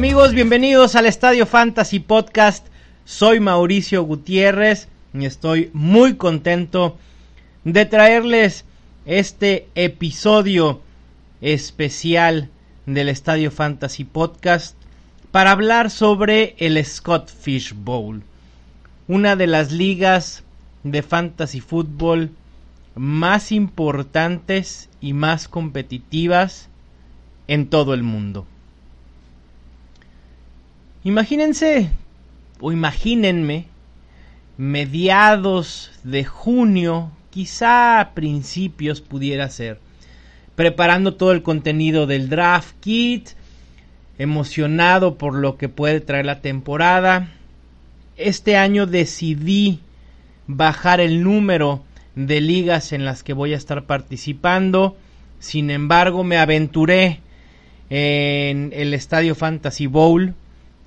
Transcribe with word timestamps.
Amigos, 0.00 0.32
bienvenidos 0.32 0.96
al 0.96 1.04
Estadio 1.04 1.44
Fantasy 1.44 2.00
Podcast. 2.00 2.66
Soy 3.04 3.38
Mauricio 3.38 4.02
Gutiérrez 4.02 4.88
y 5.12 5.26
estoy 5.26 5.68
muy 5.74 6.14
contento 6.14 6.96
de 7.64 7.84
traerles 7.84 8.64
este 9.04 9.68
episodio 9.74 10.80
especial 11.42 12.48
del 12.86 13.10
Estadio 13.10 13.50
Fantasy 13.50 14.04
Podcast 14.04 14.74
para 15.32 15.50
hablar 15.50 15.90
sobre 15.90 16.54
el 16.56 16.82
Scott 16.82 17.28
Fish 17.28 17.74
Bowl, 17.74 18.22
una 19.06 19.36
de 19.36 19.48
las 19.48 19.70
ligas 19.70 20.44
de 20.82 21.02
fantasy 21.02 21.60
fútbol 21.60 22.30
más 22.94 23.52
importantes 23.52 24.88
y 25.02 25.12
más 25.12 25.46
competitivas 25.46 26.70
en 27.48 27.66
todo 27.66 27.92
el 27.92 28.02
mundo. 28.02 28.46
Imagínense, 31.02 31.90
o 32.60 32.72
imagínenme, 32.72 33.66
mediados 34.58 35.90
de 36.04 36.24
junio, 36.24 37.10
quizá 37.30 38.00
a 38.00 38.10
principios 38.10 39.00
pudiera 39.00 39.48
ser, 39.48 39.80
preparando 40.56 41.14
todo 41.14 41.32
el 41.32 41.42
contenido 41.42 42.06
del 42.06 42.28
draft 42.28 42.74
kit, 42.80 43.30
emocionado 44.18 45.16
por 45.16 45.34
lo 45.34 45.56
que 45.56 45.70
puede 45.70 46.00
traer 46.00 46.26
la 46.26 46.42
temporada. 46.42 47.30
Este 48.18 48.58
año 48.58 48.84
decidí 48.84 49.80
bajar 50.46 51.00
el 51.00 51.22
número 51.22 51.82
de 52.14 52.42
ligas 52.42 52.92
en 52.92 53.06
las 53.06 53.22
que 53.22 53.32
voy 53.32 53.54
a 53.54 53.56
estar 53.56 53.84
participando. 53.86 54.98
Sin 55.38 55.70
embargo, 55.70 56.24
me 56.24 56.36
aventuré 56.36 57.20
en 57.88 58.70
el 58.74 58.92
Estadio 58.92 59.34
Fantasy 59.34 59.86
Bowl, 59.86 60.34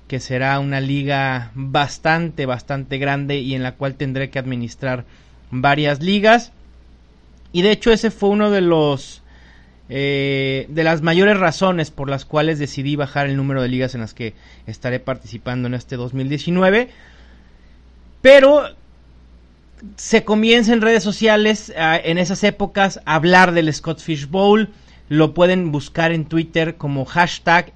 que 0.08 0.20
será 0.20 0.58
una 0.60 0.80
liga 0.80 1.50
bastante, 1.54 2.46
bastante 2.46 2.98
grande 2.98 3.38
y 3.38 3.54
en 3.54 3.62
la 3.62 3.72
cual 3.72 3.94
tendré 3.94 4.30
que 4.30 4.38
administrar 4.38 5.04
varias 5.50 6.02
ligas. 6.02 6.52
Y 7.52 7.62
de 7.62 7.70
hecho 7.70 7.92
ese 7.92 8.10
fue 8.10 8.30
uno 8.30 8.50
de 8.50 8.60
los 8.60 9.22
eh, 9.88 10.66
de 10.70 10.82
las 10.82 11.02
mayores 11.02 11.38
razones 11.38 11.90
por 11.90 12.08
las 12.08 12.24
cuales 12.24 12.58
decidí 12.58 12.96
bajar 12.96 13.26
el 13.26 13.36
número 13.36 13.60
de 13.60 13.68
ligas 13.68 13.94
en 13.94 14.00
las 14.00 14.14
que 14.14 14.34
estaré 14.66 14.98
participando 14.98 15.68
en 15.68 15.74
este 15.74 15.96
2019. 15.96 16.88
Pero 18.22 18.64
se 19.96 20.24
comienza 20.24 20.72
en 20.72 20.80
redes 20.80 21.02
sociales 21.02 21.72
uh, 21.76 22.00
en 22.02 22.18
esas 22.18 22.42
épocas 22.44 23.00
a 23.04 23.14
hablar 23.16 23.52
del 23.52 23.72
Scott 23.72 24.00
Fish 24.00 24.28
Bowl. 24.28 24.70
Lo 25.08 25.34
pueden 25.34 25.70
buscar 25.70 26.12
en 26.12 26.24
Twitter 26.24 26.76
como 26.76 27.04
hashtag 27.04 27.72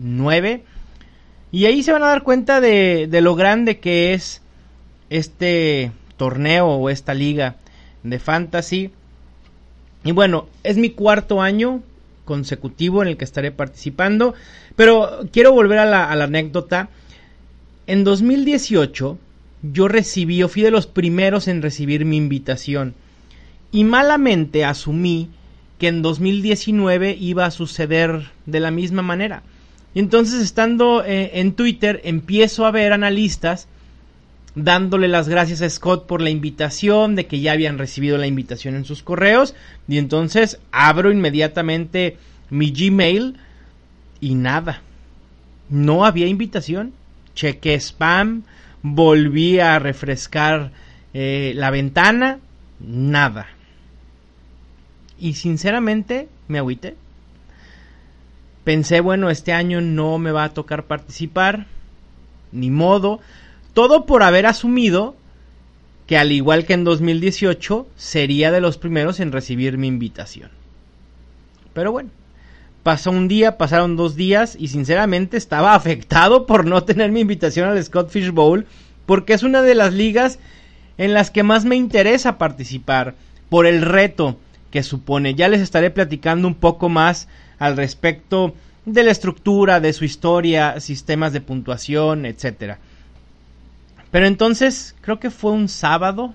SFB9. 0.00 0.62
Y 1.52 1.64
ahí 1.66 1.82
se 1.82 1.92
van 1.92 2.02
a 2.02 2.08
dar 2.08 2.22
cuenta 2.22 2.60
de, 2.60 3.08
de 3.08 3.20
lo 3.20 3.34
grande 3.34 3.80
que 3.80 4.14
es 4.14 4.40
este 5.10 5.92
torneo 6.16 6.66
o 6.68 6.90
esta 6.90 7.14
liga 7.14 7.56
de 8.02 8.18
fantasy. 8.18 8.90
Y 10.04 10.12
bueno, 10.12 10.46
es 10.62 10.76
mi 10.76 10.90
cuarto 10.90 11.42
año 11.42 11.82
consecutivo 12.24 13.02
en 13.02 13.08
el 13.08 13.16
que 13.16 13.24
estaré 13.24 13.50
participando. 13.50 14.34
Pero 14.76 15.26
quiero 15.32 15.52
volver 15.52 15.78
a 15.78 15.86
la, 15.86 16.10
a 16.10 16.16
la 16.16 16.24
anécdota. 16.24 16.88
En 17.86 18.04
2018 18.04 19.18
yo 19.62 19.88
recibí, 19.88 20.38
yo 20.38 20.48
fui 20.48 20.62
de 20.62 20.70
los 20.70 20.86
primeros 20.86 21.48
en 21.48 21.62
recibir 21.62 22.04
mi 22.04 22.16
invitación. 22.16 22.94
Y 23.72 23.84
malamente 23.84 24.64
asumí 24.64 25.30
que 25.78 25.88
en 25.88 26.02
2019 26.02 27.16
iba 27.18 27.46
a 27.46 27.50
suceder 27.50 28.30
de 28.46 28.60
la 28.60 28.70
misma 28.70 29.02
manera. 29.02 29.42
Y 29.94 29.98
entonces 29.98 30.40
estando 30.40 31.04
eh, 31.04 31.40
en 31.40 31.52
Twitter 31.52 32.00
empiezo 32.04 32.64
a 32.64 32.70
ver 32.70 32.92
analistas 32.92 33.66
dándole 34.54 35.08
las 35.08 35.28
gracias 35.28 35.62
a 35.62 35.70
Scott 35.70 36.06
por 36.06 36.20
la 36.20 36.30
invitación, 36.30 37.14
de 37.14 37.26
que 37.26 37.40
ya 37.40 37.52
habían 37.52 37.78
recibido 37.78 38.18
la 38.18 38.26
invitación 38.26 38.74
en 38.74 38.84
sus 38.84 39.02
correos. 39.02 39.54
Y 39.88 39.98
entonces 39.98 40.58
abro 40.72 41.10
inmediatamente 41.10 42.16
mi 42.50 42.70
Gmail 42.72 43.36
y 44.20 44.34
nada. 44.34 44.82
No 45.68 46.04
había 46.04 46.26
invitación. 46.26 46.92
Chequé 47.34 47.74
spam, 47.74 48.42
volví 48.82 49.60
a 49.60 49.78
refrescar 49.78 50.72
eh, 51.14 51.52
la 51.54 51.70
ventana, 51.70 52.40
nada. 52.80 53.46
Y 55.18 55.34
sinceramente 55.34 56.28
me 56.48 56.58
agüité. 56.58 56.96
Pensé, 58.64 59.00
bueno, 59.00 59.30
este 59.30 59.52
año 59.52 59.80
no 59.80 60.18
me 60.18 60.32
va 60.32 60.44
a 60.44 60.54
tocar 60.54 60.84
participar, 60.84 61.66
ni 62.52 62.70
modo. 62.70 63.20
Todo 63.72 64.06
por 64.06 64.22
haber 64.22 64.46
asumido 64.46 65.16
que 66.06 66.18
al 66.18 66.32
igual 66.32 66.66
que 66.66 66.74
en 66.74 66.84
2018 66.84 67.86
sería 67.96 68.50
de 68.50 68.60
los 68.60 68.78
primeros 68.78 69.20
en 69.20 69.32
recibir 69.32 69.78
mi 69.78 69.86
invitación. 69.86 70.50
Pero 71.72 71.92
bueno, 71.92 72.10
pasó 72.82 73.10
un 73.10 73.28
día, 73.28 73.56
pasaron 73.56 73.96
dos 73.96 74.16
días 74.16 74.56
y 74.58 74.68
sinceramente 74.68 75.36
estaba 75.36 75.74
afectado 75.76 76.46
por 76.46 76.66
no 76.66 76.82
tener 76.82 77.12
mi 77.12 77.20
invitación 77.20 77.68
al 77.68 77.82
Scott 77.82 78.10
Fish 78.10 78.30
Bowl 78.30 78.66
porque 79.06 79.32
es 79.32 79.42
una 79.42 79.62
de 79.62 79.74
las 79.74 79.94
ligas 79.94 80.38
en 80.98 81.14
las 81.14 81.30
que 81.30 81.42
más 81.42 81.64
me 81.64 81.76
interesa 81.76 82.38
participar 82.38 83.14
por 83.48 83.66
el 83.66 83.82
reto 83.82 84.36
que 84.70 84.82
supone. 84.82 85.34
Ya 85.34 85.48
les 85.48 85.60
estaré 85.60 85.90
platicando 85.90 86.48
un 86.48 86.54
poco 86.54 86.88
más 86.88 87.28
al 87.58 87.76
respecto 87.76 88.54
de 88.86 89.04
la 89.04 89.10
estructura, 89.10 89.80
de 89.80 89.92
su 89.92 90.04
historia, 90.04 90.80
sistemas 90.80 91.32
de 91.32 91.40
puntuación, 91.40 92.26
etcétera. 92.26 92.78
Pero 94.10 94.26
entonces, 94.26 94.94
creo 95.00 95.20
que 95.20 95.30
fue 95.30 95.52
un 95.52 95.68
sábado. 95.68 96.34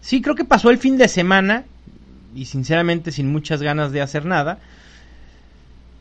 Sí, 0.00 0.22
creo 0.22 0.34
que 0.34 0.44
pasó 0.44 0.70
el 0.70 0.78
fin 0.78 0.96
de 0.98 1.08
semana 1.08 1.64
y 2.34 2.44
sinceramente 2.44 3.10
sin 3.10 3.32
muchas 3.32 3.62
ganas 3.62 3.92
de 3.92 4.02
hacer 4.02 4.24
nada. 4.24 4.58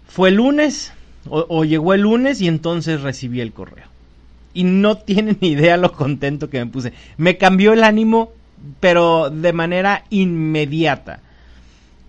Fue 0.08 0.30
el 0.30 0.36
lunes 0.36 0.94
o, 1.30 1.46
o 1.50 1.66
llegó 1.66 1.94
el 1.94 2.02
lunes 2.02 2.42
y 2.42 2.48
entonces 2.48 3.02
recibí 3.02 3.42
el 3.42 3.54
correo. 3.54 3.88
Y 4.54 4.64
no 4.64 4.98
tienen 4.98 5.38
idea 5.42 5.78
lo 5.78 5.94
contento 5.94 6.50
que 6.50 6.60
me 6.60 6.72
puse. 6.72 6.94
Me 7.18 7.38
cambió 7.38 7.74
el 7.74 7.84
ánimo, 7.84 8.32
pero 8.80 9.30
de 9.30 9.54
manera 9.54 10.04
inmediata. 10.10 11.22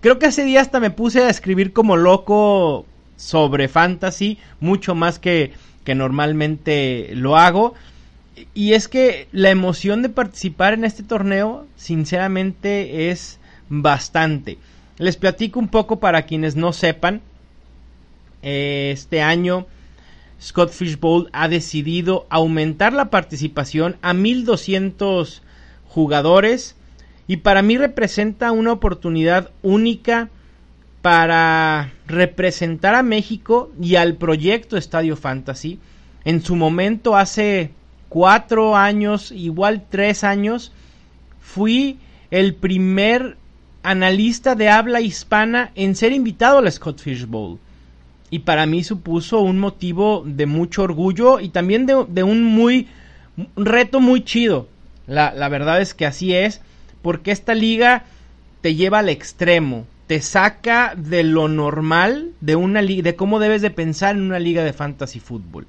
Creo 0.01 0.19
que 0.19 0.27
ese 0.27 0.43
día 0.43 0.61
hasta 0.61 0.79
me 0.79 0.91
puse 0.91 1.23
a 1.23 1.29
escribir 1.29 1.73
como 1.73 1.97
loco 1.97 2.85
sobre 3.15 3.67
fantasy, 3.67 4.37
mucho 4.59 4.95
más 4.95 5.19
que, 5.19 5.53
que 5.83 5.95
normalmente 5.95 7.09
lo 7.13 7.37
hago. 7.37 7.73
Y 8.53 8.73
es 8.73 8.87
que 8.87 9.27
la 9.31 9.49
emoción 9.49 10.03
de 10.03 10.09
participar 10.09 10.73
en 10.73 10.83
este 10.83 11.03
torneo, 11.03 11.65
sinceramente, 11.75 13.09
es 13.09 13.39
bastante. 13.69 14.59
Les 14.97 15.17
platico 15.17 15.59
un 15.59 15.67
poco 15.67 15.99
para 15.99 16.23
quienes 16.23 16.55
no 16.55 16.73
sepan. 16.73 17.21
Este 18.43 19.21
año 19.21 19.65
Scott 20.41 20.71
Fish 20.71 20.99
Bowl 20.99 21.29
ha 21.33 21.47
decidido 21.47 22.27
aumentar 22.29 22.93
la 22.93 23.09
participación 23.09 23.97
a 24.01 24.13
1200 24.13 25.41
jugadores 25.87 26.75
y 27.27 27.37
para 27.37 27.61
mí 27.61 27.77
representa 27.77 28.51
una 28.51 28.71
oportunidad 28.71 29.51
única 29.61 30.29
para 31.01 31.93
representar 32.07 32.95
a 32.95 33.03
México 33.03 33.71
y 33.81 33.95
al 33.95 34.15
proyecto 34.15 34.77
Estadio 34.77 35.15
Fantasy. 35.15 35.79
En 36.25 36.41
su 36.41 36.55
momento, 36.55 37.15
hace 37.15 37.71
cuatro 38.09 38.75
años, 38.75 39.31
igual 39.31 39.85
tres 39.89 40.23
años, 40.23 40.71
fui 41.39 41.99
el 42.31 42.55
primer 42.55 43.37
analista 43.83 44.55
de 44.55 44.69
habla 44.69 45.01
hispana 45.01 45.71
en 45.75 45.95
ser 45.95 46.11
invitado 46.11 46.59
al 46.59 46.71
Scott 46.71 46.99
Fish 46.99 47.25
Bowl. 47.25 47.59
Y 48.29 48.39
para 48.39 48.65
mí 48.65 48.83
supuso 48.83 49.39
un 49.39 49.59
motivo 49.59 50.23
de 50.25 50.45
mucho 50.45 50.83
orgullo 50.83 51.39
y 51.39 51.49
también 51.49 51.85
de, 51.85 52.05
de 52.09 52.23
un 52.23 52.43
muy 52.43 52.87
un 53.37 53.65
reto 53.65 53.99
muy 53.99 54.23
chido. 54.23 54.67
La, 55.07 55.49
verdad 55.49 55.81
es 55.81 55.93
que 55.93 56.05
así 56.05 56.33
es 56.33 56.61
porque 57.01 57.31
esta 57.31 57.55
liga 57.55 58.03
te 58.61 58.75
lleva 58.75 58.99
al 58.99 59.09
extremo, 59.09 59.85
te 60.07 60.21
saca 60.21 60.93
de 60.95 61.23
lo 61.23 61.47
normal 61.47 62.31
de 62.41 62.57
una 62.57 62.81
liga, 62.81 63.03
de 63.03 63.15
cómo 63.15 63.39
debes 63.39 63.61
de 63.61 63.71
pensar 63.71 64.15
en 64.15 64.23
una 64.23 64.39
liga 64.39 64.63
de 64.63 64.73
fantasy 64.73 65.19
fútbol. 65.19 65.65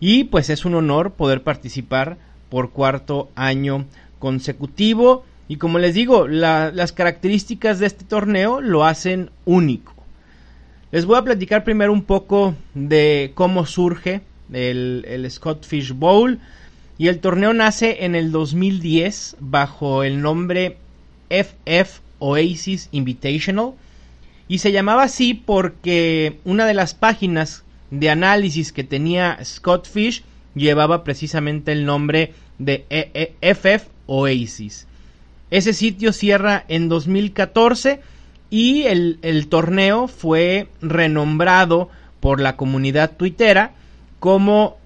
Y 0.00 0.24
pues 0.24 0.50
es 0.50 0.64
un 0.64 0.74
honor 0.74 1.12
poder 1.12 1.42
participar 1.42 2.18
por 2.50 2.70
cuarto 2.70 3.30
año 3.34 3.86
consecutivo. 4.18 5.24
Y 5.48 5.56
como 5.56 5.78
les 5.78 5.94
digo, 5.94 6.28
las 6.28 6.92
características 6.92 7.78
de 7.78 7.86
este 7.86 8.04
torneo 8.04 8.60
lo 8.60 8.84
hacen 8.84 9.30
único. 9.44 9.94
Les 10.90 11.06
voy 11.06 11.16
a 11.16 11.22
platicar 11.22 11.64
primero 11.64 11.92
un 11.92 12.02
poco 12.02 12.54
de 12.74 13.32
cómo 13.34 13.66
surge 13.66 14.22
el, 14.52 15.04
el 15.08 15.30
Scott 15.30 15.64
Fish 15.64 15.92
Bowl. 15.92 16.40
Y 17.00 17.08
el 17.08 17.20
torneo 17.20 17.54
nace 17.54 18.04
en 18.04 18.14
el 18.14 18.30
2010 18.30 19.36
bajo 19.40 20.02
el 20.02 20.20
nombre 20.20 20.76
FF 21.30 22.02
Oasis 22.18 22.90
Invitational. 22.92 23.72
Y 24.48 24.58
se 24.58 24.70
llamaba 24.70 25.04
así 25.04 25.32
porque 25.32 26.40
una 26.44 26.66
de 26.66 26.74
las 26.74 26.92
páginas 26.92 27.64
de 27.90 28.10
análisis 28.10 28.70
que 28.70 28.84
tenía 28.84 29.38
Scott 29.42 29.88
Fish 29.88 30.24
llevaba 30.54 31.02
precisamente 31.02 31.72
el 31.72 31.86
nombre 31.86 32.34
de 32.58 32.84
FF 33.40 33.86
e 33.86 33.90
Oasis. 34.04 34.86
Ese 35.50 35.72
sitio 35.72 36.12
cierra 36.12 36.66
en 36.68 36.90
2014 36.90 38.00
y 38.50 38.82
el, 38.82 39.18
el, 39.22 39.48
torneo 39.48 40.06
fue 40.06 40.68
renombrado 40.82 41.88
por 42.20 42.42
la 42.42 42.56
comunidad 42.56 43.16
tuitera 43.16 43.72
como 44.18 44.76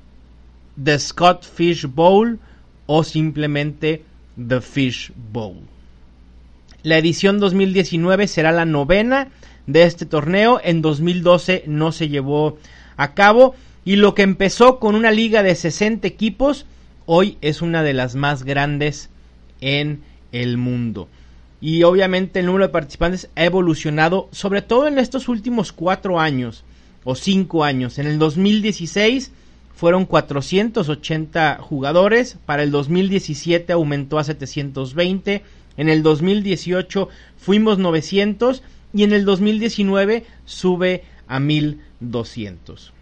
The 0.82 0.99
Scott 0.99 1.44
Fish 1.44 1.87
Bowl 1.87 2.38
o 2.87 3.05
simplemente 3.05 4.03
The 4.37 4.61
Fish 4.61 5.12
Bowl. 5.32 5.62
La 6.82 6.99
edición 6.99 7.41
2019 7.41 8.29
será 8.29 8.53
la 8.53 8.65
novena 8.65 9.29
de 9.67 9.85
este 9.85 10.06
torneo. 10.06 10.61
En 10.62 10.82
2012 10.82 11.65
no 11.67 11.93
se 11.93 12.09
llevó 12.09 12.59
a 12.97 13.15
cabo. 13.15 13.55
Y 13.85 13.97
lo 13.97 14.15
que 14.15 14.23
empezó 14.23 14.79
con 14.79 14.94
una 14.94 15.11
liga 15.11 15.43
de 15.43 15.55
60 15.55 16.06
equipos, 16.06 16.67
hoy 17.06 17.38
es 17.41 17.62
una 17.62 17.82
de 17.82 17.94
las 17.94 18.15
más 18.15 18.44
grandes 18.44 19.11
en 19.61 20.03
el 20.32 20.56
mundo. 20.56 21.09
Y 21.61 21.82
obviamente 21.85 22.41
el 22.41 22.47
número 22.47 22.67
de 22.67 22.73
participantes 22.73 23.31
ha 23.37 23.44
evolucionado, 23.44 24.29
sobre 24.32 24.61
todo 24.61 24.87
en 24.87 24.99
estos 24.99 25.29
últimos 25.29 25.73
cuatro 25.73 26.21
años 26.21 26.65
o 27.05 27.15
cinco 27.15 27.65
años. 27.65 27.99
En 27.99 28.06
el 28.06 28.19
2016 28.19 29.32
fueron 29.75 30.06
480 30.06 31.59
jugadores, 31.61 32.38
para 32.47 32.62
el 32.62 32.71
2017 32.71 33.73
aumentó 33.73 34.19
a 34.19 34.25
720 34.25 35.43
en 35.76 35.88
el 35.88 36.03
2018 36.03 37.09
fuimos 37.37 37.79
900 37.79 38.62
y 38.93 39.03
en 39.03 39.12
el 39.12 39.25
2019 39.25 40.25
sube 40.44 41.05
a 41.26 41.41
1200. 41.41 42.93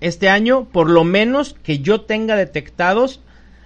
Este 0.00 0.28
año, 0.28 0.64
por 0.64 0.90
lo 0.90 1.04
menos 1.04 1.54
que 1.62 1.80
yo 1.80 2.02
tenga 2.02 2.36
detectados, 2.36 3.20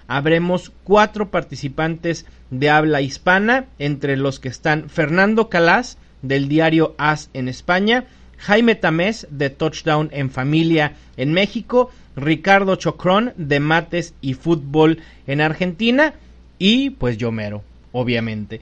habremos 0.06 0.72
cuatro 0.84 1.30
participantes 1.30 2.26
de 2.50 2.70
habla 2.70 3.00
hispana, 3.00 3.66
entre 3.78 4.16
los 4.16 4.40
que 4.40 4.48
están 4.48 4.88
Fernando 4.88 5.48
Calas, 5.48 5.98
del 6.22 6.48
diario 6.48 6.94
As 6.98 7.30
en 7.32 7.48
España, 7.48 8.06
Jaime 8.38 8.74
Tamés, 8.74 9.26
de 9.30 9.50
Touchdown 9.50 10.08
en 10.12 10.30
Familia 10.30 10.94
en 11.16 11.32
México, 11.32 11.90
Ricardo 12.16 12.76
Chocrón, 12.76 13.32
de 13.36 13.60
Mates 13.60 14.14
y 14.20 14.34
Fútbol 14.34 14.98
en 15.26 15.40
Argentina, 15.40 16.14
y 16.58 16.90
pues 16.90 17.18
yo 17.18 17.30
mero, 17.30 17.62
obviamente. 17.92 18.60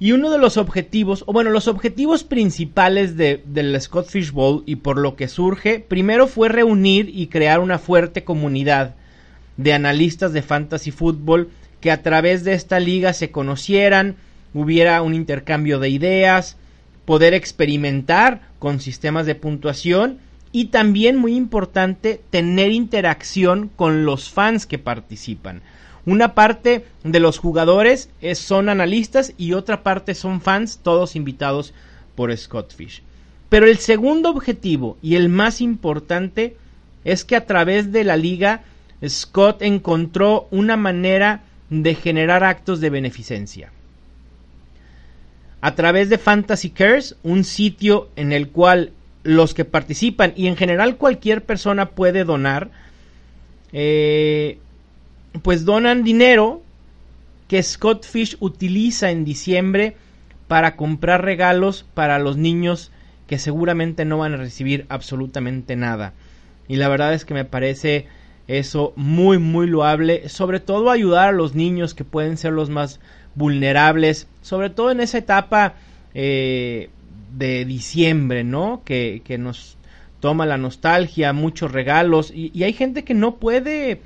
Y 0.00 0.12
uno 0.12 0.30
de 0.30 0.38
los 0.38 0.56
objetivos, 0.56 1.24
o 1.26 1.32
bueno, 1.32 1.50
los 1.50 1.66
objetivos 1.66 2.22
principales 2.22 3.16
de, 3.16 3.42
del 3.46 3.80
Scott 3.80 4.08
Fish 4.08 4.30
Bowl 4.30 4.62
y 4.64 4.76
por 4.76 4.96
lo 4.96 5.16
que 5.16 5.26
surge, 5.26 5.80
primero 5.80 6.28
fue 6.28 6.48
reunir 6.48 7.10
y 7.12 7.26
crear 7.26 7.58
una 7.58 7.78
fuerte 7.78 8.22
comunidad 8.22 8.94
de 9.56 9.72
analistas 9.72 10.32
de 10.32 10.42
fantasy 10.42 10.92
fútbol 10.92 11.50
que 11.80 11.90
a 11.90 12.02
través 12.02 12.44
de 12.44 12.54
esta 12.54 12.78
liga 12.78 13.12
se 13.12 13.32
conocieran, 13.32 14.14
hubiera 14.54 15.02
un 15.02 15.14
intercambio 15.14 15.80
de 15.80 15.88
ideas, 15.88 16.56
poder 17.08 17.32
experimentar 17.32 18.42
con 18.58 18.80
sistemas 18.80 19.24
de 19.24 19.34
puntuación 19.34 20.18
y 20.52 20.66
también 20.66 21.16
muy 21.16 21.36
importante 21.36 22.20
tener 22.28 22.70
interacción 22.70 23.70
con 23.76 24.04
los 24.04 24.28
fans 24.28 24.66
que 24.66 24.78
participan. 24.78 25.62
Una 26.04 26.34
parte 26.34 26.84
de 27.04 27.18
los 27.18 27.38
jugadores 27.38 28.10
son 28.34 28.68
analistas 28.68 29.32
y 29.38 29.54
otra 29.54 29.82
parte 29.82 30.14
son 30.14 30.42
fans, 30.42 30.80
todos 30.82 31.16
invitados 31.16 31.72
por 32.14 32.36
Scott 32.36 32.74
Fish. 32.74 33.02
Pero 33.48 33.64
el 33.64 33.78
segundo 33.78 34.28
objetivo 34.28 34.98
y 35.00 35.14
el 35.14 35.30
más 35.30 35.62
importante 35.62 36.58
es 37.04 37.24
que 37.24 37.36
a 37.36 37.46
través 37.46 37.90
de 37.90 38.04
la 38.04 38.18
liga 38.18 38.64
Scott 39.02 39.62
encontró 39.62 40.46
una 40.50 40.76
manera 40.76 41.40
de 41.70 41.94
generar 41.94 42.44
actos 42.44 42.80
de 42.80 42.90
beneficencia. 42.90 43.72
A 45.60 45.74
través 45.74 46.08
de 46.08 46.18
Fantasy 46.18 46.70
Cares, 46.70 47.16
un 47.22 47.44
sitio 47.44 48.08
en 48.16 48.32
el 48.32 48.48
cual 48.48 48.92
los 49.24 49.54
que 49.54 49.64
participan 49.64 50.32
y 50.36 50.46
en 50.46 50.56
general 50.56 50.96
cualquier 50.96 51.44
persona 51.44 51.90
puede 51.90 52.24
donar, 52.24 52.70
eh, 53.72 54.58
pues 55.42 55.64
donan 55.64 56.04
dinero 56.04 56.62
que 57.48 57.62
Scott 57.62 58.06
Fish 58.06 58.36
utiliza 58.40 59.10
en 59.10 59.24
diciembre 59.24 59.96
para 60.46 60.76
comprar 60.76 61.24
regalos 61.24 61.84
para 61.94 62.18
los 62.18 62.36
niños 62.36 62.90
que 63.26 63.38
seguramente 63.38 64.04
no 64.04 64.18
van 64.18 64.34
a 64.34 64.38
recibir 64.38 64.86
absolutamente 64.88 65.76
nada. 65.76 66.14
Y 66.68 66.76
la 66.76 66.88
verdad 66.88 67.14
es 67.14 67.24
que 67.24 67.34
me 67.34 67.44
parece 67.44 68.06
eso 68.48 68.94
muy 68.96 69.38
muy 69.38 69.66
loable, 69.66 70.28
sobre 70.28 70.58
todo 70.58 70.90
ayudar 70.90 71.28
a 71.28 71.32
los 71.32 71.54
niños 71.54 71.94
que 71.94 72.04
pueden 72.04 72.36
ser 72.36 72.52
los 72.52 72.70
más 72.70 72.98
vulnerables, 73.34 74.26
sobre 74.42 74.70
todo 74.70 74.90
en 74.90 75.00
esa 75.00 75.18
etapa 75.18 75.74
eh, 76.14 76.90
de 77.36 77.64
diciembre, 77.64 78.42
¿no? 78.44 78.82
Que, 78.84 79.22
que, 79.24 79.38
nos 79.38 79.76
toma 80.20 80.46
la 80.46 80.56
nostalgia, 80.56 81.32
muchos 81.32 81.70
regalos 81.70 82.32
y, 82.34 82.50
y 82.52 82.64
hay 82.64 82.72
gente 82.72 83.04
que 83.04 83.14
no 83.14 83.36
puede 83.36 84.00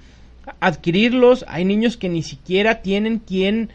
adquirirlos. 0.61 1.45
Hay 1.49 1.65
niños 1.65 1.97
que 1.97 2.09
ni 2.09 2.23
siquiera 2.23 2.83
tienen 2.83 3.19
quien 3.19 3.71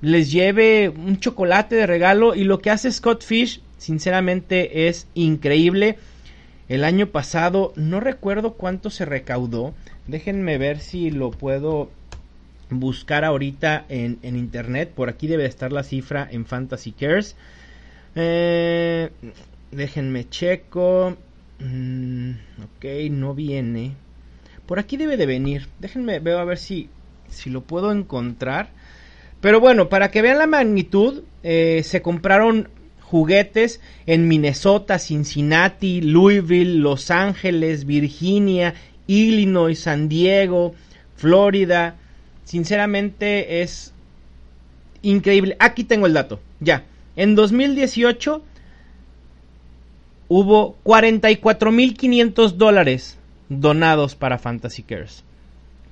les 0.00 0.30
lleve 0.30 0.88
un 0.90 1.18
chocolate 1.18 1.76
de 1.76 1.86
regalo 1.86 2.34
y 2.34 2.44
lo 2.44 2.60
que 2.60 2.70
hace 2.70 2.92
Scott 2.92 3.24
Fish 3.24 3.60
sinceramente 3.78 4.88
es 4.88 5.08
increíble. 5.14 5.98
El 6.68 6.84
año 6.84 7.08
pasado 7.08 7.72
no 7.76 8.00
recuerdo 8.00 8.54
cuánto 8.54 8.90
se 8.90 9.04
recaudó. 9.04 9.74
Déjenme 10.06 10.58
ver 10.58 10.80
si 10.80 11.10
lo 11.10 11.30
puedo 11.30 11.90
buscar 12.70 13.24
ahorita 13.24 13.86
en, 13.88 14.18
internet. 14.22 14.90
Por 14.94 15.08
aquí 15.08 15.26
debe 15.26 15.46
estar 15.46 15.72
la 15.72 15.82
cifra 15.82 16.28
en 16.30 16.46
Fantasy 16.46 16.92
Cares. 16.92 17.36
Eh, 18.14 19.10
déjenme 19.70 20.28
checo. 20.28 21.16
Mm, 21.60 22.30
ok, 22.62 22.84
no 23.10 23.34
viene. 23.34 23.92
Por 24.66 24.78
aquí 24.78 24.96
debe 24.96 25.16
de 25.16 25.26
venir. 25.26 25.68
Déjenme, 25.78 26.20
veo 26.20 26.38
a 26.38 26.44
ver 26.44 26.58
si, 26.58 26.88
si 27.28 27.50
lo 27.50 27.62
puedo 27.62 27.92
encontrar. 27.92 28.70
Pero 29.40 29.60
bueno, 29.60 29.88
para 29.88 30.10
que 30.10 30.22
vean 30.22 30.38
la 30.38 30.46
magnitud, 30.46 31.22
eh, 31.42 31.82
se 31.84 32.02
compraron 32.02 32.68
juguetes 33.00 33.80
en 34.06 34.26
Minnesota, 34.26 34.98
Cincinnati, 34.98 36.00
Louisville, 36.00 36.78
Los 36.78 37.10
Ángeles, 37.10 37.84
Virginia, 37.84 38.74
Illinois, 39.06 39.78
San 39.78 40.08
Diego, 40.08 40.74
Florida. 41.16 41.96
Sinceramente 42.44 43.62
es 43.62 43.92
increíble. 45.02 45.56
Aquí 45.58 45.84
tengo 45.84 46.06
el 46.06 46.14
dato. 46.14 46.40
Ya. 46.60 46.84
En 47.16 47.34
2018 47.34 48.42
hubo 50.28 50.76
44.500 50.84 52.52
dólares 52.52 53.18
donados 53.48 54.14
para 54.14 54.38
Fantasy 54.38 54.82
Cares 54.82 55.24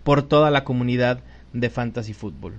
por 0.04 0.22
toda 0.22 0.50
la 0.50 0.64
comunidad 0.64 1.20
de 1.52 1.70
Fantasy 1.70 2.12
Football. 2.12 2.54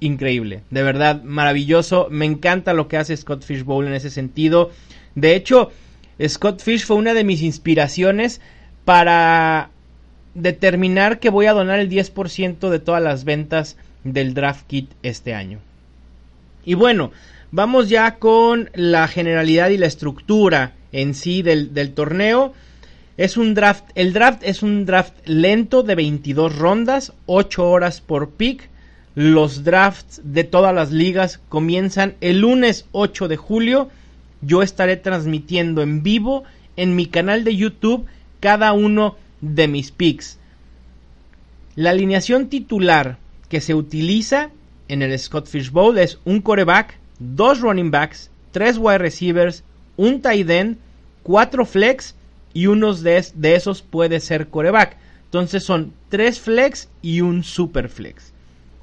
Increíble, 0.00 0.62
de 0.70 0.82
verdad 0.82 1.22
maravilloso. 1.22 2.08
Me 2.10 2.26
encanta 2.26 2.74
lo 2.74 2.88
que 2.88 2.98
hace 2.98 3.16
Scott 3.16 3.42
Fish 3.42 3.62
Bowl 3.62 3.86
en 3.86 3.94
ese 3.94 4.10
sentido. 4.10 4.70
De 5.14 5.34
hecho, 5.34 5.70
Scott 6.26 6.60
Fish 6.60 6.84
fue 6.84 6.96
una 6.96 7.14
de 7.14 7.24
mis 7.24 7.42
inspiraciones 7.42 8.42
para 8.86 9.70
determinar 10.34 11.18
que 11.18 11.28
voy 11.28 11.46
a 11.46 11.52
donar 11.52 11.80
el 11.80 11.90
10% 11.90 12.70
de 12.70 12.78
todas 12.78 13.02
las 13.02 13.24
ventas 13.24 13.76
del 14.04 14.32
draft 14.32 14.64
kit 14.68 14.88
este 15.02 15.34
año. 15.34 15.58
Y 16.64 16.74
bueno, 16.74 17.10
vamos 17.50 17.88
ya 17.88 18.14
con 18.20 18.70
la 18.74 19.08
generalidad 19.08 19.70
y 19.70 19.76
la 19.76 19.86
estructura 19.86 20.74
en 20.92 21.14
sí 21.14 21.42
del, 21.42 21.92
torneo. 21.94 22.54
Es 23.16 23.36
un 23.36 23.54
draft, 23.54 23.86
el 23.96 24.12
draft 24.12 24.44
es 24.44 24.62
un 24.62 24.86
draft 24.86 25.14
lento 25.24 25.82
de 25.82 25.96
22 25.96 26.56
rondas, 26.56 27.12
8 27.26 27.68
horas 27.68 28.00
por 28.00 28.30
pick. 28.30 28.68
Los 29.16 29.64
drafts 29.64 30.20
de 30.22 30.44
todas 30.44 30.72
las 30.72 30.92
ligas 30.92 31.40
comienzan 31.48 32.14
el 32.20 32.42
lunes 32.42 32.86
8 32.92 33.26
de 33.26 33.36
julio. 33.36 33.88
Yo 34.42 34.62
estaré 34.62 34.96
transmitiendo 34.96 35.82
en 35.82 36.04
vivo 36.04 36.44
en 36.76 36.94
mi 36.94 37.06
canal 37.06 37.42
de 37.42 37.56
YouTube 37.56 38.06
cada 38.40 38.72
uno 38.72 39.16
de 39.40 39.68
mis 39.68 39.90
picks. 39.90 40.38
La 41.74 41.90
alineación 41.90 42.48
titular 42.48 43.18
que 43.48 43.60
se 43.60 43.74
utiliza 43.74 44.50
en 44.88 45.02
el 45.02 45.18
Scott 45.18 45.46
Fish 45.46 45.70
Bowl 45.70 45.98
es 45.98 46.18
un 46.24 46.40
coreback, 46.40 46.98
dos 47.18 47.60
running 47.60 47.90
backs, 47.90 48.30
tres 48.52 48.78
wide 48.78 48.98
receivers, 48.98 49.62
un 49.96 50.20
tight 50.22 50.48
end, 50.48 50.78
cuatro 51.22 51.66
flex 51.66 52.14
y 52.54 52.66
uno 52.68 52.94
de, 52.94 53.24
de 53.34 53.54
esos 53.54 53.82
puede 53.82 54.20
ser 54.20 54.48
coreback. 54.48 54.96
Entonces 55.24 55.64
son 55.64 55.92
tres 56.08 56.40
flex 56.40 56.88
y 57.02 57.20
un 57.20 57.44
super 57.44 57.88
flex. 57.88 58.32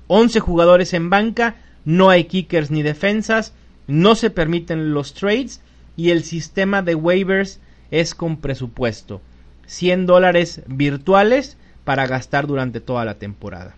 11 0.08 0.40
jugadores 0.42 0.94
en 0.94 1.10
banca, 1.10 1.56
no 1.86 2.10
hay 2.10 2.26
kickers 2.26 2.70
ni 2.70 2.84
defensas, 2.84 3.54
no 3.88 4.16
se 4.16 4.30
permiten 4.30 4.94
los 4.94 5.14
trades 5.14 5.62
y 5.96 6.12
el 6.12 6.24
sistema 6.24 6.82
de 6.82 6.96
waivers 6.96 7.60
es 7.92 8.14
con 8.14 8.38
presupuesto. 8.38 9.22
100 9.66 10.06
dólares 10.06 10.62
virtuales 10.68 11.58
para 11.84 12.08
gastar 12.08 12.48
durante 12.48 12.80
toda 12.80 13.06
la 13.06 13.16
temporada. 13.16 13.76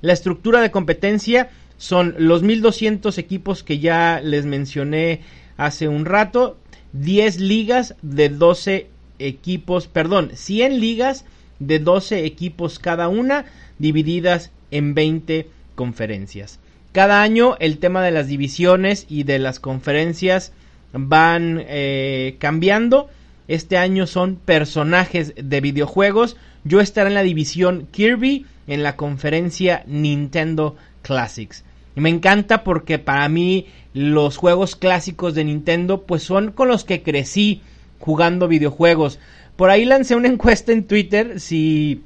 La 0.00 0.12
estructura 0.12 0.60
de 0.60 0.70
competencia 0.70 1.50
son 1.76 2.14
los 2.18 2.42
1200 2.42 3.16
equipos 3.18 3.62
que 3.62 3.78
ya 3.78 4.20
les 4.22 4.46
mencioné 4.46 5.20
hace 5.56 5.88
un 5.88 6.04
rato, 6.04 6.58
10 6.92 7.40
ligas 7.40 7.94
de 8.02 8.28
12 8.28 8.88
equipos, 9.18 9.86
perdón, 9.86 10.30
100 10.34 10.80
ligas 10.80 11.24
de 11.58 11.78
12 11.78 12.24
equipos 12.24 12.78
cada 12.78 13.08
una, 13.08 13.46
divididas 13.78 14.50
en 14.70 14.94
20 14.94 15.48
conferencias. 15.74 16.58
Cada 16.92 17.22
año 17.22 17.56
el 17.58 17.78
tema 17.78 18.02
de 18.02 18.12
las 18.12 18.28
divisiones 18.28 19.06
y 19.08 19.24
de 19.24 19.38
las 19.38 19.58
conferencias 19.58 20.52
van 20.92 21.60
eh, 21.66 22.36
cambiando. 22.38 23.08
Este 23.46 23.76
año 23.76 24.06
son 24.06 24.36
personajes 24.36 25.34
de 25.36 25.60
videojuegos. 25.60 26.36
Yo 26.64 26.80
estaré 26.80 27.08
en 27.08 27.14
la 27.14 27.22
división 27.22 27.86
Kirby 27.90 28.46
en 28.66 28.82
la 28.82 28.96
conferencia 28.96 29.84
Nintendo 29.86 30.76
Classics. 31.02 31.64
Y 31.96 32.00
me 32.00 32.08
encanta 32.08 32.64
porque 32.64 32.98
para 32.98 33.28
mí 33.28 33.66
los 33.92 34.36
juegos 34.36 34.76
clásicos 34.76 35.34
de 35.34 35.44
Nintendo 35.44 36.02
pues 36.02 36.22
son 36.22 36.52
con 36.52 36.68
los 36.68 36.84
que 36.84 37.02
crecí 37.02 37.60
jugando 37.98 38.48
videojuegos. 38.48 39.18
Por 39.56 39.70
ahí 39.70 39.84
lancé 39.84 40.16
una 40.16 40.28
encuesta 40.34 40.72
en 40.72 40.84
Twitter 40.84 41.38
si, 41.38 42.02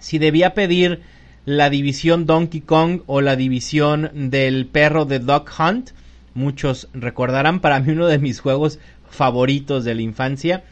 si 0.00 0.18
debía 0.18 0.54
pedir 0.54 1.00
la 1.44 1.70
división 1.70 2.26
Donkey 2.26 2.60
Kong 2.60 3.00
o 3.06 3.20
la 3.20 3.34
división 3.36 4.10
del 4.14 4.66
perro 4.66 5.06
de 5.06 5.18
Duck 5.18 5.50
Hunt. 5.58 5.90
Muchos 6.34 6.88
recordarán 6.94 7.60
para 7.60 7.80
mí 7.80 7.92
uno 7.92 8.06
de 8.06 8.18
mis 8.18 8.40
juegos 8.40 8.78
favoritos 9.12 9.84
de 9.84 9.94
la 9.94 10.02
infancia. 10.02 10.64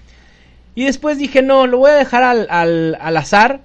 Y 0.74 0.84
después 0.84 1.18
dije, 1.18 1.42
no, 1.42 1.66
lo 1.66 1.78
voy 1.78 1.92
a 1.92 1.94
dejar 1.94 2.24
al, 2.24 2.46
al, 2.50 2.96
al 3.00 3.16
azar 3.16 3.60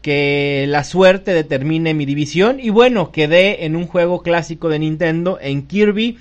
que 0.00 0.64
la 0.68 0.84
suerte 0.84 1.32
determine 1.32 1.94
mi 1.94 2.06
división. 2.06 2.58
Y 2.60 2.70
bueno, 2.70 3.12
quedé 3.12 3.64
en 3.64 3.76
un 3.76 3.86
juego 3.86 4.22
clásico 4.22 4.68
de 4.68 4.78
Nintendo, 4.78 5.38
en 5.40 5.66
Kirby. 5.66 6.18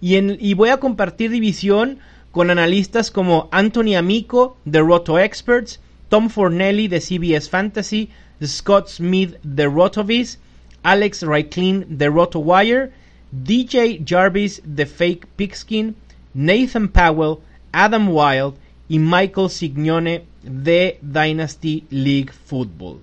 Y, 0.00 0.16
en, 0.16 0.36
y 0.40 0.54
voy 0.54 0.70
a 0.70 0.78
compartir 0.78 1.30
división 1.30 1.98
con 2.32 2.50
analistas 2.50 3.10
como 3.10 3.48
Anthony 3.52 3.94
Amico 3.96 4.56
de 4.64 4.80
Roto 4.80 5.18
Experts, 5.18 5.80
Tom 6.08 6.28
Fornelli 6.28 6.88
de 6.88 7.00
CBS 7.00 7.48
Fantasy, 7.48 8.10
Scott 8.44 8.88
Smith 8.88 9.36
de 9.42 9.66
Rotoviz, 9.66 10.38
Alex 10.82 11.22
Reiklin 11.22 11.86
de 11.88 12.08
RotoWire, 12.08 12.90
DJ 13.30 14.02
Jarvis 14.04 14.60
de 14.64 14.84
Fake 14.84 15.26
Pigskin, 15.36 15.94
Nathan 16.34 16.88
Powell, 16.88 17.38
Adam 17.72 18.08
Wild 18.08 18.54
y 18.88 18.98
Michael 18.98 19.50
Signone 19.50 20.24
de 20.42 20.98
Dynasty 21.02 21.84
League 21.90 22.32
Football. 22.32 23.00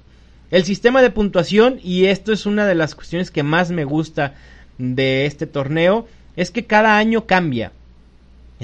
El 0.51 0.63
sistema 0.63 1.01
de 1.01 1.12
puntuación, 1.12 1.79
y 1.83 2.05
esto 2.05 2.33
es 2.33 2.45
una 2.45 2.65
de 2.65 2.75
las 2.75 2.95
cuestiones 2.95 3.29
que 3.29 3.43
más 3.43 3.69
me 3.71 3.86
gusta 3.86 4.36
de 4.77 5.25
este 5.25 5.45
torneo, 5.45 6.07
es 6.36 6.51
que 6.51 6.65
cada 6.65 6.98
año 6.98 7.27
cambia. 7.27 7.71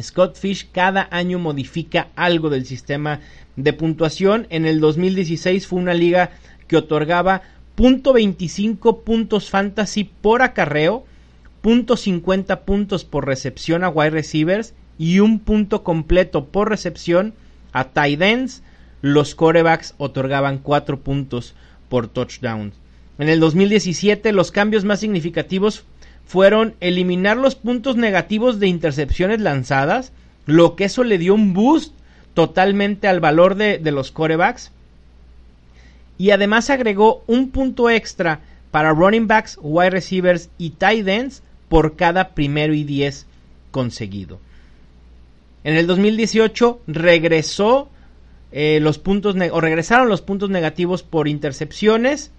Scott 0.02 0.36
Fish 0.36 0.68
cada 0.72 1.08
año 1.12 1.40
modifica 1.40 2.08
algo 2.16 2.50
del 2.50 2.66
sistema 2.66 3.22
de 3.56 3.72
puntuación. 3.74 4.48
En 4.50 4.66
el 4.66 4.80
2016 4.80 5.68
fue 5.68 5.80
una 5.80 5.94
liga 5.94 6.32
que 6.68 6.78
otorgaba 6.78 7.44
.25 7.78 9.04
puntos 9.04 9.50
fantasy 9.50 10.06
por 10.06 10.42
acarreo, 10.42 11.06
.50 11.66 12.60
puntos 12.60 13.06
por 13.06 13.26
recepción 13.26 13.84
a 13.84 13.90
wide 13.90 14.12
receivers 14.12 14.76
y 15.00 15.20
un 15.20 15.40
punto 15.40 15.84
completo 15.84 16.46
por 16.46 16.70
recepción 16.70 17.34
a 17.74 17.86
tight 17.86 18.22
ends. 18.22 18.62
Los 19.02 19.34
corebacks 19.34 19.96
otorgaban 19.98 20.60
4 20.60 21.00
puntos 21.00 21.56
por 21.90 22.08
touchdowns. 22.08 22.76
En 23.18 23.30
el 23.30 23.40
2017 23.40 24.32
los 24.32 24.52
cambios 24.52 24.86
más 24.86 25.00
significativos 25.00 25.86
fueron 26.28 26.76
eliminar 26.82 27.38
los 27.38 27.56
puntos 27.56 27.96
negativos 27.96 28.60
de 28.60 28.68
intercepciones 28.68 29.42
lanzadas, 29.42 30.12
lo 30.46 30.76
que 30.76 30.86
eso 30.86 31.04
le 31.04 31.18
dio 31.18 31.34
un 31.34 31.54
boost 31.54 31.94
totalmente 32.36 33.08
al 33.08 33.20
valor 33.20 33.56
de, 33.56 33.80
de 33.80 33.92
los 33.92 34.12
corebacks. 34.12 34.72
Y 36.18 36.30
además 36.30 36.70
agregó 36.70 37.24
un 37.26 37.50
punto 37.50 37.90
extra 37.90 38.42
para 38.70 38.92
running 38.92 39.28
backs, 39.28 39.58
wide 39.62 39.90
receivers 39.90 40.50
y 40.58 40.72
tight 40.72 41.08
ends 41.08 41.42
por 41.70 41.96
cada 41.96 42.30
primero 42.30 42.74
y 42.74 42.84
diez 42.84 43.26
conseguido. 43.72 44.40
En 45.64 45.76
el 45.76 45.88
2018 45.88 46.82
regresó 46.88 47.90
eh, 48.52 48.80
los 48.82 49.00
puntos 49.00 49.36
o 49.52 49.62
regresaron 49.62 50.08
los 50.08 50.22
puntos 50.22 50.50
negativos 50.50 51.04
por 51.04 51.28
intercepciones 51.28 52.32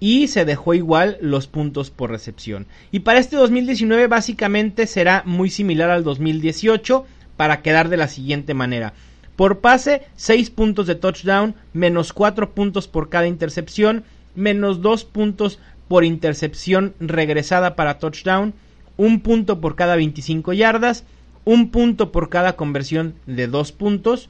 y 0.00 0.28
se 0.28 0.44
dejó 0.44 0.74
igual 0.74 1.18
los 1.20 1.46
puntos 1.46 1.90
por 1.90 2.10
recepción. 2.10 2.66
Y 2.90 3.00
para 3.00 3.20
este 3.20 3.36
2019 3.36 4.06
básicamente 4.06 4.86
será 4.86 5.22
muy 5.26 5.50
similar 5.50 5.90
al 5.90 6.04
2018 6.04 7.04
para 7.36 7.62
quedar 7.62 7.88
de 7.88 7.96
la 7.96 8.08
siguiente 8.08 8.54
manera. 8.54 8.94
Por 9.36 9.60
pase, 9.60 10.02
6 10.16 10.50
puntos 10.50 10.86
de 10.86 10.94
touchdown, 10.94 11.54
menos 11.72 12.12
4 12.12 12.52
puntos 12.54 12.88
por 12.88 13.08
cada 13.10 13.26
intercepción, 13.26 14.04
menos 14.34 14.82
2 14.82 15.04
puntos 15.04 15.58
por 15.88 16.04
intercepción 16.04 16.94
regresada 17.00 17.76
para 17.76 17.98
touchdown, 17.98 18.54
un 18.96 19.20
punto 19.20 19.60
por 19.60 19.76
cada 19.76 19.96
25 19.96 20.52
yardas, 20.52 21.04
un 21.44 21.70
punto 21.70 22.12
por 22.12 22.28
cada 22.28 22.56
conversión 22.56 23.14
de 23.26 23.46
2 23.46 23.72
puntos, 23.72 24.28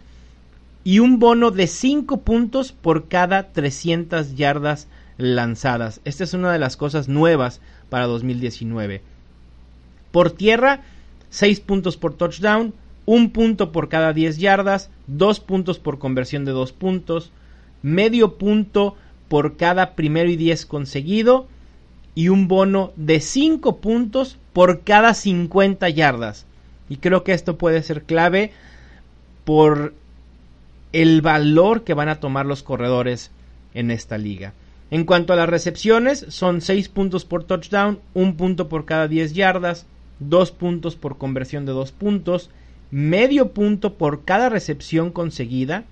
y 0.85 0.99
un 0.99 1.19
bono 1.19 1.51
de 1.51 1.67
5 1.67 2.23
puntos 2.23 2.73
por 2.73 3.09
cada 3.09 3.53
300 3.53 4.35
yardas 4.35 4.89
lanzadas. 5.17 6.01
Esta 6.05 6.25
es 6.25 6.35
una 6.35 6.53
de 6.53 6.59
las 6.59 6.77
cosas 6.77 7.09
nuevas 7.09 7.61
para 7.89 8.07
2019. 8.07 9.03
Por 10.11 10.33
tierra, 10.33 10.83
6 11.31 11.61
puntos 11.61 11.97
por 11.97 12.15
touchdown, 12.15 12.75
1 13.07 13.33
punto 13.33 13.73
por 13.73 13.89
cada 13.89 14.13
10 14.13 14.39
yardas, 14.39 14.91
2 15.07 15.41
puntos 15.41 15.79
por 15.79 15.99
conversión 15.99 16.45
de 16.45 16.53
2 16.53 16.73
puntos, 16.73 17.33
medio 17.83 18.37
punto 18.39 18.97
por 19.33 19.57
cada 19.57 19.95
primero 19.95 20.29
y 20.29 20.37
10 20.37 20.67
conseguido 20.67 21.47
y 22.15 22.29
un 22.29 22.49
bono 22.49 22.93
de 22.97 23.19
5 23.19 23.79
puntos 23.79 24.37
por 24.53 24.83
cada 24.83 25.15
50 25.15 25.89
yardas. 25.89 26.45
Y 26.91 26.99
creo 26.99 27.25
que 27.25 27.33
esto 27.33 27.57
puede 27.57 27.83
ser 27.83 28.03
clave 28.03 28.53
por 29.47 29.95
el 30.93 31.23
valor 31.23 31.83
que 31.83 31.95
van 31.95 32.11
a 32.11 32.21
tomar 32.21 32.45
los 32.45 32.63
corredores 32.63 33.31
en 33.73 33.91
esta 33.91 34.19
liga. 34.19 34.53
En 34.91 35.07
cuanto 35.07 35.33
a 35.33 35.37
las 35.37 35.49
recepciones, 35.49 36.27
son 36.29 36.61
6 36.61 36.91
puntos 36.91 37.25
por 37.25 37.45
touchdown, 37.45 38.01
1 38.13 38.37
punto 38.37 38.69
por 38.69 38.85
cada 38.85 39.09
10 39.09 39.33
yardas, 39.33 39.87
2 40.19 40.51
puntos 40.51 40.95
por 40.95 41.17
conversión 41.17 41.65
de 41.65 41.73
2 41.73 41.91
puntos, 41.93 42.51
medio 42.91 43.53
punto 43.53 43.95
por 43.95 44.27
cada 44.27 44.51
recepción 44.51 45.11
conseguida, 45.11 45.85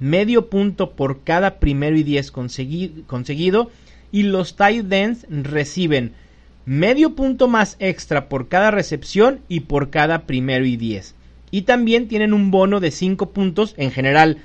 medio 0.00 0.48
punto 0.48 0.92
por 0.92 1.22
cada 1.22 1.60
primero 1.60 1.96
y 1.96 2.02
10 2.02 2.32
conseguido, 2.32 3.70
y 4.10 4.24
los 4.24 4.56
tight 4.56 4.92
ends 4.92 5.26
reciben 5.28 6.14
medio 6.66 7.14
punto 7.14 7.48
más 7.48 7.76
extra 7.78 8.28
por 8.28 8.48
cada 8.48 8.70
recepción 8.70 9.40
y 9.48 9.60
por 9.60 9.90
cada 9.90 10.22
primero 10.22 10.64
y 10.64 10.76
10. 10.76 11.14
Y 11.50 11.62
también 11.62 12.08
tienen 12.08 12.32
un 12.32 12.50
bono 12.50 12.80
de 12.80 12.90
5 12.90 13.30
puntos 13.30 13.74
en 13.76 13.90
general 13.90 14.38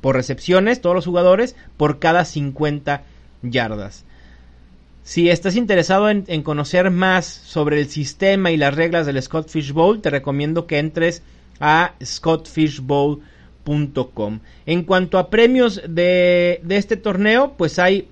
por 0.00 0.14
recepciones, 0.14 0.80
todos 0.80 0.94
los 0.94 1.06
jugadores, 1.06 1.56
por 1.76 1.98
cada 1.98 2.24
50 2.24 3.02
yardas. 3.42 4.04
Si 5.02 5.28
estás 5.30 5.56
interesado 5.56 6.10
en, 6.10 6.42
conocer 6.42 6.90
más 6.90 7.26
sobre 7.26 7.80
el 7.80 7.88
sistema 7.88 8.50
y 8.50 8.56
las 8.56 8.74
reglas 8.74 9.06
del 9.06 9.20
Scott 9.20 9.48
Fish 9.48 9.72
Bowl, 9.72 10.00
te 10.00 10.10
recomiendo 10.10 10.66
que 10.66 10.78
entres 10.78 11.22
a 11.58 11.94
scottfishbowl.com. 12.04 13.39
En 14.66 14.82
cuanto 14.82 15.18
a 15.18 15.30
premios 15.30 15.82
de, 15.88 16.60
este 16.68 16.96
torneo, 16.96 17.54
pues 17.56 17.78
hay 17.78 18.08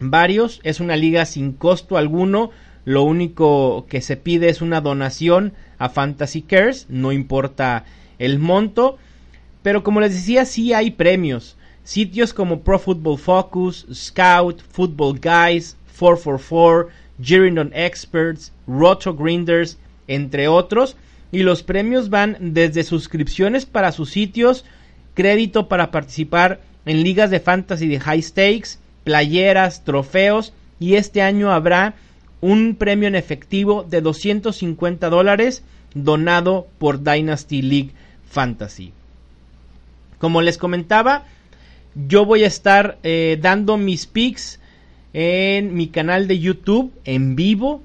varios. 0.00 0.60
Es 0.64 0.80
una 0.80 0.96
liga 0.96 1.24
sin 1.24 1.52
costo 1.52 1.96
alguno. 1.96 2.50
Lo 2.84 3.02
único 3.02 3.86
que 3.88 4.00
se 4.00 4.16
pide 4.16 4.48
es 4.48 4.60
una 4.60 4.80
donación 4.80 5.54
a 5.78 5.88
Fantasy 5.88 6.42
Cares. 6.42 6.86
No 6.88 7.12
importa 7.12 7.84
el 8.18 8.38
monto. 8.38 8.98
Pero 9.62 9.82
como 9.82 10.00
les 10.00 10.14
decía, 10.14 10.44
sí 10.44 10.72
hay 10.72 10.90
premios. 10.90 11.56
Sitios 11.82 12.34
como 12.34 12.60
Pro 12.60 12.78
Football 12.78 13.18
Focus, 13.18 13.86
Scout, 13.92 14.60
Football 14.60 15.20
Guys, 15.20 15.76
444, 15.98 16.88
Girondin 17.20 17.70
Experts, 17.72 18.52
Roto 18.66 19.14
Grinders, 19.14 19.78
entre 20.06 20.48
otros. 20.48 20.96
Y 21.32 21.42
los 21.42 21.62
premios 21.62 22.10
van 22.10 22.36
desde 22.40 22.84
suscripciones 22.84 23.66
para 23.66 23.92
sus 23.92 24.10
sitios, 24.10 24.64
crédito 25.14 25.68
para 25.68 25.90
participar 25.90 26.60
en 26.84 27.02
ligas 27.02 27.30
de 27.30 27.40
fantasy 27.40 27.88
de 27.88 28.00
high 28.00 28.22
stakes, 28.22 28.78
playeras, 29.04 29.84
trofeos 29.84 30.52
y 30.78 30.94
este 30.94 31.22
año 31.22 31.52
habrá 31.52 31.94
un 32.40 32.76
premio 32.76 33.08
en 33.08 33.14
efectivo 33.14 33.84
de 33.88 34.00
250 34.00 35.08
dólares 35.08 35.62
donado 35.94 36.66
por 36.78 37.02
Dynasty 37.02 37.62
League 37.62 37.90
Fantasy. 38.30 38.92
Como 40.18 40.42
les 40.42 40.58
comentaba, 40.58 41.24
yo 41.94 42.24
voy 42.24 42.44
a 42.44 42.48
estar 42.48 42.98
eh, 43.02 43.38
dando 43.40 43.76
mis 43.78 44.06
picks 44.06 44.60
en 45.12 45.74
mi 45.74 45.88
canal 45.88 46.28
de 46.28 46.38
YouTube 46.38 46.92
en 47.04 47.36
vivo, 47.36 47.82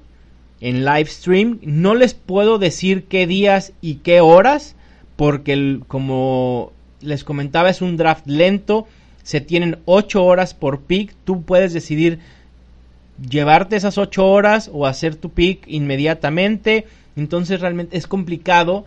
en 0.62 0.84
live 0.84 1.06
stream. 1.06 1.58
No 1.60 1.94
les 1.94 2.14
puedo 2.14 2.58
decir 2.58 3.04
qué 3.04 3.26
días 3.26 3.72
y 3.82 3.96
qué 3.96 4.22
horas, 4.22 4.74
porque 5.16 5.80
como 5.88 6.72
les 7.02 7.24
comentaba 7.24 7.68
es 7.68 7.82
un 7.82 7.98
draft 7.98 8.26
lento. 8.26 8.86
Se 9.24 9.40
tienen 9.40 9.78
8 9.84 10.24
horas 10.24 10.54
por 10.54 10.80
pick. 10.80 11.14
Tú 11.24 11.42
puedes 11.42 11.74
decidir 11.74 12.20
llevarte 13.28 13.76
esas 13.76 13.98
8 13.98 14.26
horas 14.26 14.70
o 14.72 14.86
hacer 14.86 15.16
tu 15.16 15.30
pick 15.30 15.64
inmediatamente. 15.66 16.86
Entonces 17.16 17.60
realmente 17.60 17.96
es 17.96 18.06
complicado 18.06 18.86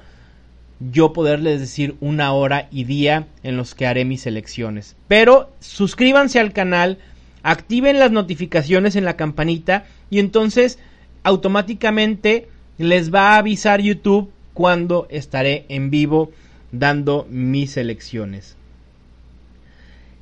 yo 0.91 1.13
poderles 1.13 1.59
decir 1.59 1.95
una 2.01 2.33
hora 2.33 2.67
y 2.71 2.85
día 2.85 3.27
en 3.43 3.57
los 3.57 3.75
que 3.75 3.85
haré 3.85 4.05
mis 4.05 4.25
elecciones. 4.25 4.95
Pero 5.07 5.51
suscríbanse 5.59 6.39
al 6.39 6.53
canal, 6.53 6.99
activen 7.43 7.99
las 7.99 8.11
notificaciones 8.11 8.95
en 8.95 9.05
la 9.05 9.15
campanita 9.15 9.85
y 10.09 10.19
entonces 10.19 10.79
automáticamente 11.25 12.47
les 12.77 13.13
va 13.13 13.31
a 13.31 13.37
avisar 13.37 13.81
YouTube 13.81 14.31
cuando 14.53 15.07
estaré 15.09 15.65
en 15.67 15.89
vivo 15.89 16.31
dando 16.71 17.27
mis 17.29 17.75
elecciones. 17.75 18.55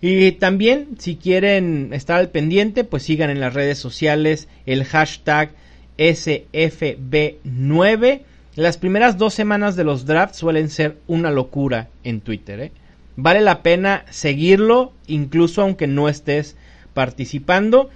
Y 0.01 0.31
también, 0.33 0.97
si 0.97 1.15
quieren 1.15 1.93
estar 1.93 2.19
al 2.19 2.29
pendiente, 2.29 2.83
pues 2.83 3.03
sigan 3.03 3.29
en 3.29 3.39
las 3.39 3.53
redes 3.53 3.77
sociales 3.77 4.47
el 4.65 4.83
hashtag 4.83 5.51
SFB9 5.99 8.21
las 8.55 8.77
primeras 8.77 9.17
dos 9.17 9.33
semanas 9.33 9.75
de 9.75 9.83
los 9.83 10.05
drafts 10.05 10.37
suelen 10.37 10.69
ser 10.69 10.97
una 11.07 11.31
locura 11.31 11.89
en 12.03 12.21
Twitter. 12.21 12.59
¿eh? 12.59 12.71
Vale 13.15 13.41
la 13.41 13.63
pena 13.63 14.05
seguirlo, 14.11 14.93
incluso 15.07 15.63
aunque 15.63 15.87
no 15.87 16.07
estés 16.07 16.55
participando. 16.93 17.89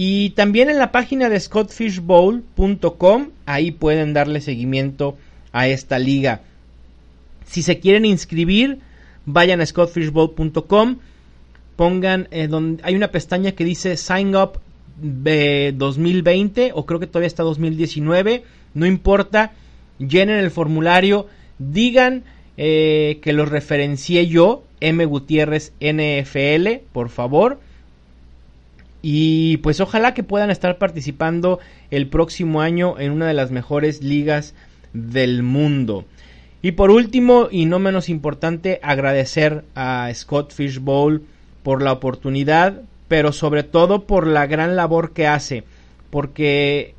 Y 0.00 0.30
también 0.30 0.70
en 0.70 0.78
la 0.78 0.92
página 0.92 1.28
de 1.28 1.40
scottfishbowl.com, 1.40 3.30
ahí 3.46 3.72
pueden 3.72 4.12
darle 4.12 4.40
seguimiento 4.40 5.18
a 5.50 5.66
esta 5.66 5.98
liga. 5.98 6.42
Si 7.44 7.62
se 7.62 7.80
quieren 7.80 8.04
inscribir, 8.04 8.78
vayan 9.26 9.60
a 9.60 9.66
scottfishbowl.com, 9.66 10.98
pongan, 11.74 12.28
eh, 12.30 12.46
donde 12.46 12.80
hay 12.84 12.94
una 12.94 13.08
pestaña 13.08 13.50
que 13.50 13.64
dice 13.64 13.96
Sign 13.96 14.36
Up 14.36 14.60
2020 15.00 16.70
o 16.74 16.86
creo 16.86 17.00
que 17.00 17.08
todavía 17.08 17.26
está 17.26 17.42
2019 17.42 18.44
no 18.74 18.86
importa, 18.86 19.50
llenen 19.98 20.38
el 20.38 20.52
formulario, 20.52 21.26
digan 21.58 22.22
eh, 22.56 23.18
que 23.20 23.32
los 23.32 23.48
referencié 23.48 24.28
yo, 24.28 24.62
M. 24.78 25.04
Gutiérrez 25.06 25.72
NFL, 25.80 26.84
por 26.92 27.08
favor. 27.08 27.58
Y 29.02 29.58
pues 29.58 29.80
ojalá 29.80 30.14
que 30.14 30.24
puedan 30.24 30.50
estar 30.50 30.78
participando 30.78 31.60
el 31.90 32.08
próximo 32.08 32.60
año 32.60 32.98
en 32.98 33.12
una 33.12 33.26
de 33.26 33.34
las 33.34 33.50
mejores 33.50 34.02
ligas 34.02 34.54
del 34.92 35.42
mundo. 35.42 36.04
Y 36.60 36.72
por 36.72 36.90
último, 36.90 37.48
y 37.50 37.66
no 37.66 37.78
menos 37.78 38.08
importante, 38.08 38.80
agradecer 38.82 39.64
a 39.76 40.10
Scott 40.12 40.52
Fishbowl 40.52 41.22
por 41.62 41.82
la 41.82 41.92
oportunidad, 41.92 42.82
pero 43.06 43.32
sobre 43.32 43.62
todo 43.62 44.06
por 44.06 44.26
la 44.26 44.46
gran 44.46 44.74
labor 44.74 45.12
que 45.12 45.26
hace, 45.28 45.64
porque 46.10 46.94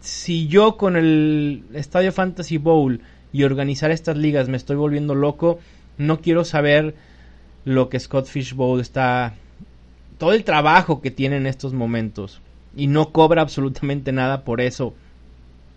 si 0.00 0.46
yo 0.46 0.76
con 0.76 0.96
el 0.96 1.64
Estadio 1.74 2.12
Fantasy 2.12 2.58
Bowl 2.58 3.00
y 3.32 3.42
organizar 3.42 3.90
estas 3.90 4.16
ligas 4.16 4.48
me 4.48 4.56
estoy 4.56 4.76
volviendo 4.76 5.14
loco, 5.14 5.58
no 5.96 6.20
quiero 6.20 6.44
saber 6.44 6.94
lo 7.64 7.88
que 7.88 7.98
Scott 7.98 8.26
Fish 8.26 8.54
Bowl 8.54 8.80
está... 8.80 9.34
todo 10.18 10.32
el 10.32 10.44
trabajo 10.44 11.00
que 11.00 11.10
tiene 11.10 11.36
en 11.36 11.46
estos 11.46 11.72
momentos. 11.72 12.40
Y 12.76 12.86
no 12.86 13.10
cobra 13.10 13.42
absolutamente 13.42 14.12
nada 14.12 14.44
por 14.44 14.60
eso. 14.60 14.94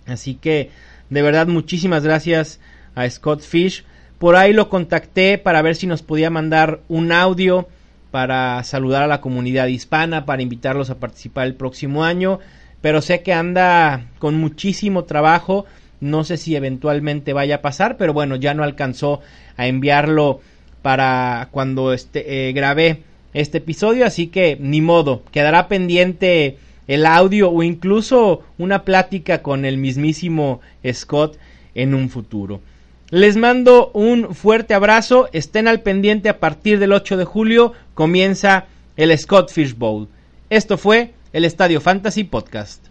Así 0.06 0.36
que, 0.36 0.70
de 1.10 1.22
verdad, 1.22 1.48
muchísimas 1.48 2.04
gracias 2.04 2.60
a 2.96 3.10
Scott 3.10 3.42
Fish. 3.42 3.86
Por 4.20 4.36
ahí 4.36 4.54
lo 4.54 4.70
contacté 4.70 5.38
para 5.38 5.62
ver 5.62 5.76
si 5.76 5.88
nos 5.88 6.02
podía 6.02 6.30
mandar 6.30 6.82
un 6.90 7.12
audio 7.12 7.68
para 8.12 8.62
saludar 8.64 9.04
a 9.04 9.08
la 9.08 9.22
comunidad 9.22 9.68
hispana, 9.68 10.26
para 10.26 10.42
invitarlos 10.42 10.90
a 10.90 11.00
participar 11.00 11.48
el 11.48 11.56
próximo 11.56 12.04
año 12.04 12.40
pero 12.82 13.02
sé 13.02 13.22
que 13.22 13.34
anda 13.34 14.08
con 14.20 14.36
muchísimo 14.36 15.06
trabajo. 15.06 15.66
No 16.00 16.24
sé 16.24 16.38
si 16.38 16.56
eventualmente 16.56 17.32
vaya 17.32 17.56
a 17.58 17.62
pasar, 17.62 17.96
pero 17.98 18.12
bueno, 18.12 18.36
ya 18.36 18.56
no 18.56 18.64
alcanzó 18.64 19.22
a 19.56 19.68
enviarlo 19.68 20.42
para 20.82 21.50
cuando 21.52 21.94
este, 21.94 22.50
eh, 22.50 22.54
grabé 22.54 23.04
este 23.34 23.60
episodio, 23.60 24.06
así 24.06 24.28
que 24.28 24.58
ni 24.60 24.82
modo, 24.82 25.24
quedará 25.32 25.68
pendiente 25.68 26.58
el 26.88 27.06
audio 27.06 27.50
o 27.50 27.64
incluso 27.64 28.42
una 28.58 28.84
plática 28.84 29.42
con 29.42 29.66
el 29.66 29.78
mismísimo 29.78 30.62
Scott 30.92 31.38
en 31.76 31.94
un 31.94 32.10
futuro. 32.10 32.62
Les 33.10 33.38
mando 33.38 33.92
un 33.94 34.34
fuerte 34.34 34.74
abrazo, 34.74 35.30
estén 35.34 35.68
al 35.68 35.82
pendiente 35.82 36.30
a 36.30 36.40
partir 36.40 36.80
del 36.80 36.94
8 36.94 37.18
de 37.18 37.26
julio, 37.26 37.74
comienza 37.94 38.66
el 38.96 39.18
Scott 39.18 39.52
Fish 39.52 39.76
Bowl. 39.76 40.08
Esto 40.50 40.78
fue 40.78 41.14
el 41.34 41.46
Estadio 41.46 41.82
Fantasy 41.82 42.24
Podcast. 42.24 42.91